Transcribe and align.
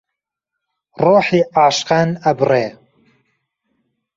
ڕۆحی 0.99 1.39
عاشقان 1.57 2.09
ئەبڕێ 2.27 2.65